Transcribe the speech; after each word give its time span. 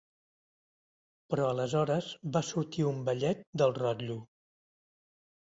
Però 1.33 1.45
aleshores 1.49 2.07
va 2.39 2.43
sortir 2.49 2.87
un 2.93 3.05
vellet 3.11 3.45
del 3.65 3.77
rotllo. 3.83 4.19